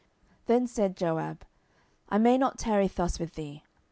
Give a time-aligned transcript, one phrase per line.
[0.47, 1.45] 10:018:014 Then said Joab,
[2.09, 3.61] I may not tarry thus with thee.